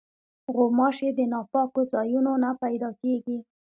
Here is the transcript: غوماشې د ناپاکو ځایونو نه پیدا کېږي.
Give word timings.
غوماشې 0.55 1.09
د 1.17 1.19
ناپاکو 1.33 1.81
ځایونو 1.91 2.31
نه 2.43 2.51
پیدا 2.61 2.89
کېږي. 3.01 3.37